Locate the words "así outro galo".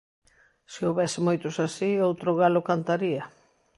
1.67-2.65